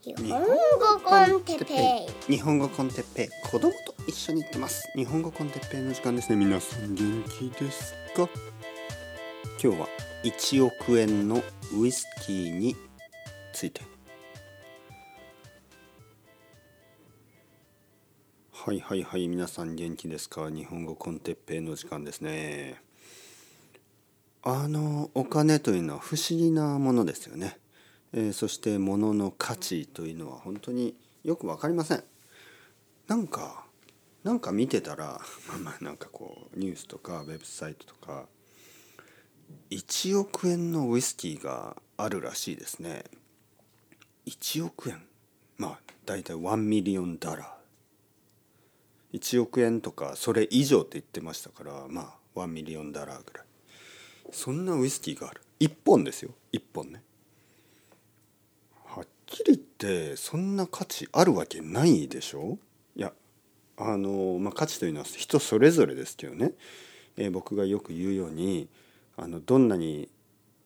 [0.00, 0.46] 日本語
[1.02, 2.32] コンテッペイ。
[2.32, 3.28] 日本語コンテッペイ。
[3.50, 4.88] 子供と一緒に行ってます。
[4.94, 6.36] 日本語コンテッペイの時間ですね。
[6.36, 8.28] 皆さん元気ですか？
[9.60, 9.88] 今日は
[10.22, 11.42] 1億円の
[11.76, 12.76] ウイスキーに
[13.52, 13.80] ついて。
[18.52, 19.26] はいはいはい。
[19.26, 20.48] 皆さん元気ですか？
[20.48, 22.80] 日本語コンテッペイの時間ですね。
[24.44, 27.58] あのお金というのは不思議なものですよね。
[28.12, 30.94] えー、そして物の価値というのは本当に
[31.24, 32.04] よく分かりません。
[33.06, 33.64] なんか
[34.24, 38.26] なんか見てたら まあまあなんかこうニュースとかウェブサイトとか
[39.70, 43.04] 1億円のウイスキーがあるらしいですね。
[44.26, 45.06] 1億円。
[45.56, 53.46] まあ大体1 million dollar。1億円とかそれ以上って言ってましたからまあ1 million dollar ぐらい。
[54.30, 55.42] そんなウイスキーがある。
[55.60, 56.34] 1本ですよ。
[56.52, 57.02] 1本ね。
[59.28, 62.58] きり言ってそんな価値あるわけないでしょ？
[62.96, 63.12] いや
[63.76, 66.52] あの、まあ、価値というのは人それぞれですけどね、
[67.16, 68.68] えー、僕がよく言うように
[69.16, 70.08] あのどんなに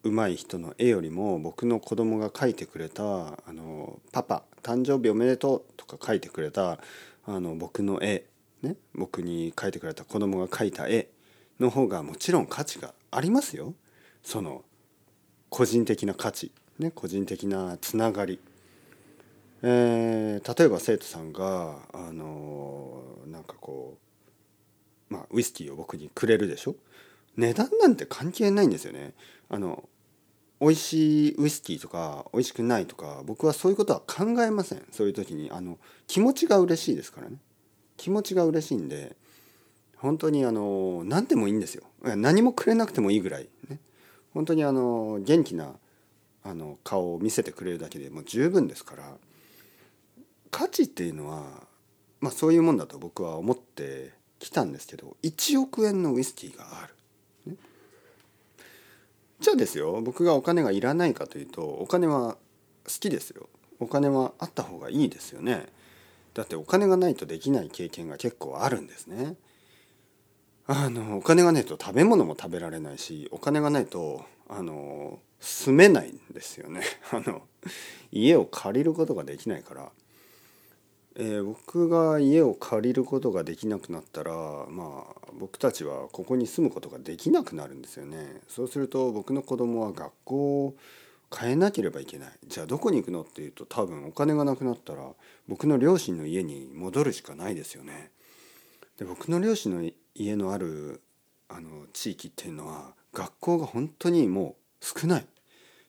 [0.05, 3.05] 上手い人の絵よりも僕の子供が描いてくれた
[3.47, 6.79] 「あのパパ誕生日おめでとう」とか描いてくれた
[7.25, 8.25] あの僕の絵、
[8.63, 11.09] ね、僕に描いてくれた子供が描いた絵
[11.61, 13.75] の方がもちろん価値がありますよ。
[14.23, 14.65] その
[15.51, 18.41] 個人的な価値、ね、個人的なつながり。
[19.65, 23.97] えー、例えば生徒さんがあのなんかこ
[25.11, 26.75] うまあウイスキーを僕にくれるでしょ？
[27.37, 29.15] 値段なんて関係ないんですよね。
[29.49, 29.89] あの
[30.61, 34.83] 美味しいウイスキーとか美味しくないとか僕はそういうことは考えません。
[34.91, 37.37] そういう時にあの気持ちが嬉しいですからね。
[37.97, 39.17] 気持ちが嬉しいんで
[39.97, 41.85] 本当にあの何でもいいんですよ。
[42.03, 43.79] 何もくれなくてもいいぐらいね。
[44.35, 45.75] 本当にあの元気な
[46.43, 49.17] あの顔を見せてくれるだけでもう十分ですから。
[50.53, 51.43] 価値っていうのは、
[52.21, 56.95] まあ、そういうもんだと僕は思ってきたんですけど1億円のウイスキーがある。
[57.53, 57.57] ね、
[59.41, 62.37] じゃあですよ僕がお金がいらないかというとお金は
[62.85, 63.49] 好きですよ。
[63.81, 65.67] お金はあった方がいいですよね。
[66.35, 69.37] だってお金がないとできない経験が結構あるんですね。
[70.67, 76.83] あのお金がないと食べ物も食べられないしお金がないとあの住めないんですよね。
[77.11, 77.43] あの
[78.11, 79.91] 家を借りることができないから
[81.15, 84.33] えー、僕が家を借りることができなくなったら
[84.69, 88.41] まあ僕たちはここに住むことができなくなるんですよね。
[88.49, 90.75] そうすると僕の子供は学校を
[91.35, 92.33] 変えなければいけない。
[92.47, 95.11] じゃあどこに行くのっていうと多分お金がなくなったら
[95.49, 98.11] 僕の両親の家に戻るしかないですよね。
[98.99, 101.01] で僕の両親の家のある
[101.49, 105.27] あの地域っていうのは学校が本当にもう少ない。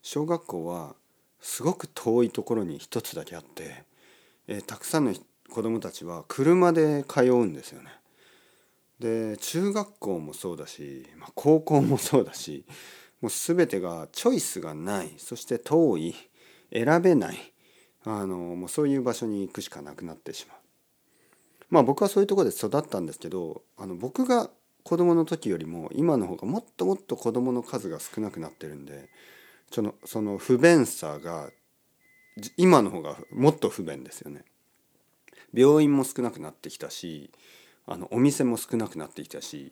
[0.01, 0.95] 小学校は
[1.39, 3.85] すごく遠いところに一つだけあって
[4.47, 5.13] えー、たくさんの
[5.49, 7.89] 子どもたちは車で通うんですよね。
[8.99, 12.65] で中学校もそうだし、まあ、高校もそうだし
[13.21, 16.15] もう全てがチョイスがないそして遠い
[16.71, 17.53] 選べない
[18.05, 20.57] あのもうそういう場所に行くしかなくなってしまう。
[21.69, 24.49] まあ僕はそういうとこで育ったんですけどあの僕が
[24.83, 29.09] 子供の時よりも今の方がもっともっと子供の数が少なくなってるんで
[29.71, 31.49] そのその不便さが
[32.57, 34.43] 今の方がもっと不便ですよね。
[35.53, 37.31] 病院も少なくなってきたし
[37.85, 39.71] あのお店も少なくなってきたし、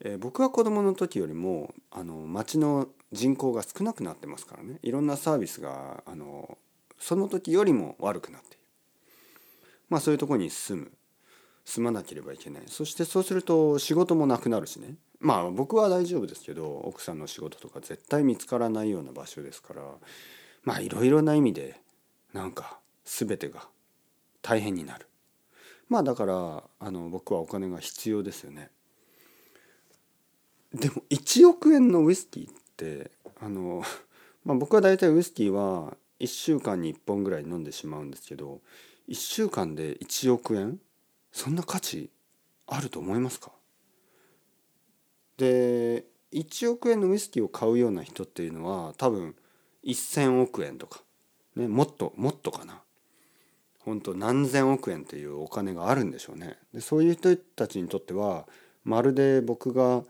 [0.00, 6.56] えー、僕は子どもの時よりもあの町の人口が少なくなってますからねいろんなサービスがあの
[6.98, 8.58] その時よりも悪くなっている。
[9.90, 10.92] まあそういうとこに住む
[11.64, 19.82] 住まなければいけないそしてそうすると仕事もなくなるしねまあ僕は大丈夫ですけど奥さんの仕事とか絶対見つからないような場所ですから
[20.62, 21.80] まあいろいろな意味で
[22.32, 23.68] なんか全てが
[24.42, 25.06] 大変になる。
[25.88, 28.70] まあだからあの僕はお金が必要ですよね。
[30.72, 33.82] でも1億円のウイスキーってあの、
[34.44, 38.60] まあ、僕は大体ウイスキーは1週間に1本ぐらい飲んでしまうんですけど
[39.08, 40.80] 1週間で1億円？
[41.32, 42.10] そんな価値
[42.66, 43.52] あると思いますか？
[45.36, 49.34] で1億円のウイスキーを買うような人っていうのは多分
[49.84, 51.02] 1,000億円とか
[51.56, 52.82] ね、もっともっとかな
[53.80, 56.56] 本当何千億円というお金があるんでしょうね。
[56.72, 58.46] でそういう人たちにとっては
[58.84, 60.04] まるで僕が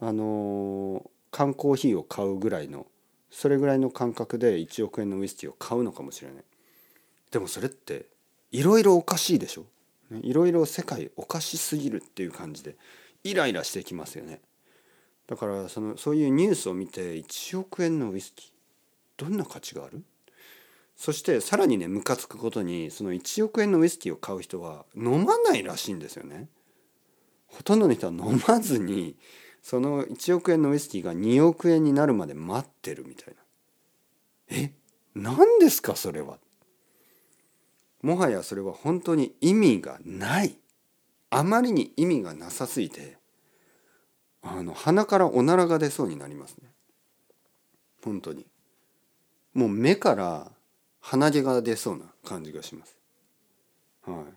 [0.00, 2.86] あの缶コーヒーを買うぐらいの
[3.30, 6.44] それぐらいの感覚で1億円のウイスキーを買うのかもしれない。
[7.30, 8.06] でもそれって
[8.50, 9.66] いろいろおかしいでしょ。
[10.22, 12.76] いろいろ世界おかしすぎるっていう感じで
[13.24, 14.40] イライラしてきますよね。
[15.26, 18.57] だからそのそういうニュースを見て1億円のウイスキー
[19.18, 20.02] どんな価値がある？
[20.96, 26.48] そしてさらにねムカつくことにその1億円のウイスキーを買う人は飲まないらしいんですよね。
[27.46, 29.16] ほとんどの人は飲まずに
[29.62, 34.56] その1億円のウイスキーが2億円になるまで待ってるみたいな。
[34.56, 34.72] え？
[35.14, 35.94] 何ですか？
[35.94, 36.38] それは。
[38.02, 40.56] もはやそれは本当に意味がない
[41.30, 43.16] あまりに意味がなさすぎて
[44.40, 46.70] あの鼻からおならが出そうになりますね
[48.04, 48.46] 本当に
[49.54, 50.52] もう目から
[51.00, 52.96] 鼻毛が出そうな感じがします。
[54.02, 54.34] はい。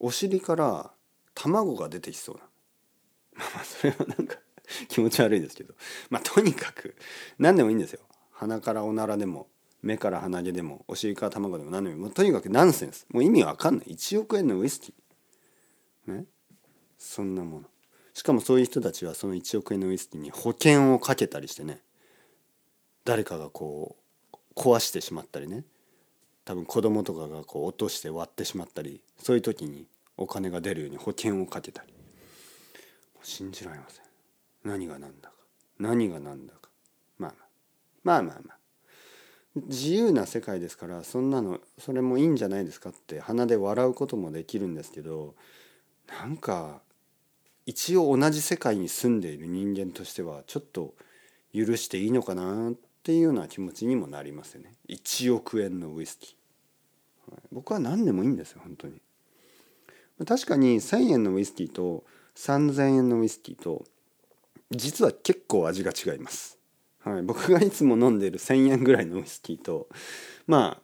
[0.00, 0.90] お尻から
[1.34, 2.42] 卵が出てきそうな。
[3.54, 4.38] まあそれはなんか
[4.88, 5.74] 気持ち悪いですけど。
[6.10, 6.96] まあとにかく
[7.38, 8.00] 何でもいいんですよ。
[8.32, 9.48] 鼻からおならでも
[9.82, 13.06] 目から鼻毛でもお尻から卵でも何でももうとにかくナンセンス。
[13.10, 13.86] もう意味わかんない。
[13.88, 16.12] 1億円のウイスキー。
[16.12, 16.26] ね？
[16.98, 17.68] そんなもの。
[18.14, 21.83] しかもそういう人たちはその1億円のウイスキーに保険をかけたりしてね。
[23.04, 23.96] 誰かがこ
[24.32, 25.64] う壊してしまったりね。
[26.44, 29.86] 多分子供とかがこう落として割ってしまったりそういう時に
[30.18, 31.92] お金が出るように保険をかけたり。
[33.22, 34.04] 信じられません。
[34.64, 35.34] 何が何だか。
[35.78, 36.68] 何が何だか。
[37.18, 37.48] まあまあ。
[38.04, 38.58] まあまあまあ。
[39.56, 45.36] 自由な世界ですからそんなのそれもいいんじゃないですかって鼻で笑うこともできるんですけど
[46.08, 46.80] なんか
[47.64, 50.94] 一応同じ世界に住んでいる人間としてはちょっと
[51.54, 52.74] 許していいのかなっ
[53.04, 54.72] っていうような気持ちにもなりますよね。
[54.88, 57.38] 1億円のウイスキー。
[57.52, 58.94] 僕は何でもいいんですよ本当に。
[60.26, 62.04] 確かに1,000円のウイスキーと
[62.34, 63.84] 3,000円のウイスキーと
[64.70, 66.58] 実は結構味が違います。
[67.00, 69.86] はい、僕がいつも飲んでる1,000円ぐらいのウイスキーと
[70.46, 70.80] ま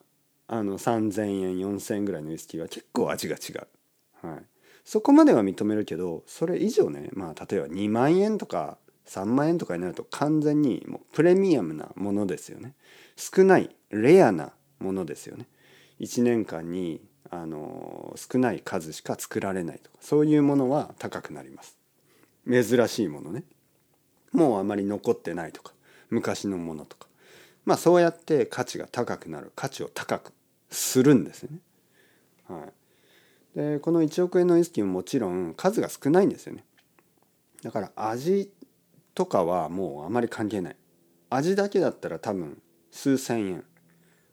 [0.46, 4.42] ああの3,000円4,000円ぐらいのウイスキーは結構味が違う、はい、
[4.84, 8.76] そこまでは認めるけどそれ以上ねまあ例えば2万円とか
[9.10, 12.74] 3万円とかになると完全にもうプレミアムなものですよね。
[13.16, 15.48] 少ないレアなものですよね。
[15.98, 21.76] 1年間にあの少ない数しか作られないとかそういうものは高くなります。
[22.48, 23.42] 珍しいものね。
[24.32, 25.72] もうあまり残ってないとか
[26.08, 27.08] 昔のものとか。
[27.64, 29.50] まあそうやって価値が高くなる。
[29.56, 30.32] 価値を高く
[30.70, 31.58] するんですよね。
[32.48, 32.64] は
[33.56, 36.64] い、でこの1億円のウイスキーももちろん数が少ないんですよね。
[37.64, 38.52] だから味
[39.14, 40.76] とかはもうあまり関係ない。
[41.30, 42.60] 味だけだったら多分
[42.90, 43.64] 数千円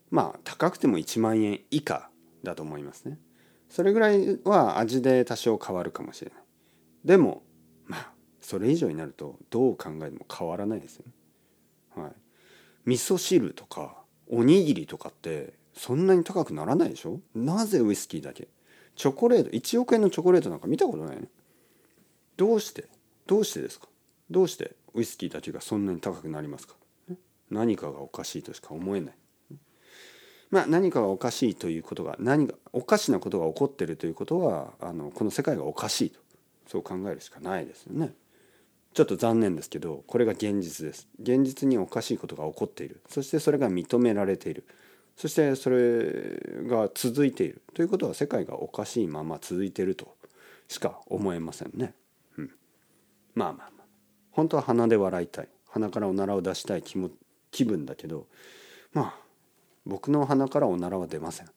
[0.09, 2.09] まあ高くても1万円以下
[2.43, 3.19] だと思いますね。
[3.69, 6.39] それぐらいは味で多少変わるかもしれない。
[7.03, 7.43] でも
[7.85, 11.13] まあそれ以上になるとどう考えても変わらないですよね。
[12.03, 12.11] はい、
[12.85, 17.19] 味噌汁とかおにぎりとかってそんなに高くならないでしょ？
[17.35, 18.47] なぜウイスキーだけ？
[18.95, 21.23] チョコレート1億円のチョコレートなんか見たことないね
[22.37, 22.85] どうして？
[23.25, 23.87] どうしてですか？
[24.29, 26.75] どうしてウイスキーだけがそんなに高くなりますか？
[27.49, 29.15] 何かがおかしいとしか思えない。
[30.49, 36.19] まあ何かがおかしいということが何がおかしなことが起こっているということはあのこの世界がおかしいと
[36.67, 38.13] そう考えるしかないですよね。
[38.93, 41.07] ちょっと残念ですけどこれが現実です。
[41.21, 43.01] 現実におかしいことが起こっている。
[43.07, 44.65] そしてそれが認められている。
[45.15, 47.61] そしてそれが続いている。
[47.73, 50.15] ということは世界がおかしいまま続いていると
[50.67, 51.93] しか思えませんね。
[52.37, 52.51] うん、
[53.35, 53.76] まあまあ。
[54.37, 57.09] 本当は鼻で笑いたい鼻からおならを出したい気も
[57.49, 58.27] 気分だけど
[58.93, 59.15] まあ
[59.83, 61.49] 僕の鼻からおならは出ません。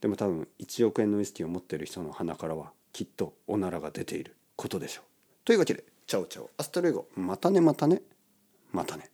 [0.00, 5.04] でも多分1億円のウイスキーを持っている人の鼻からはきっとおならが出ていることでしょう。
[5.44, 8.02] というわけで ciao ciao hasta luego またねまたね
[8.70, 9.10] またね